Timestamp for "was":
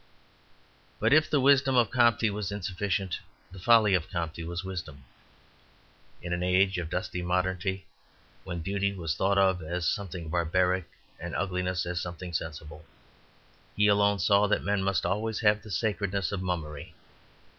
2.33-2.51, 4.39-4.63, 8.95-9.13